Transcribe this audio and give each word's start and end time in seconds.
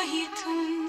तुझे 0.00 0.79